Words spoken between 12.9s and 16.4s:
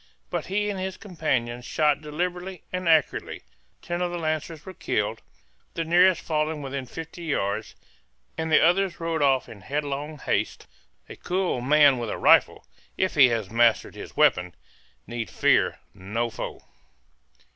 if he has mastered his weapon, need fear no